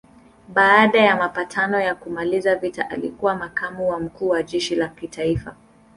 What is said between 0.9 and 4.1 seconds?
ya mapatano ya kumaliza vita alikuwa makamu wa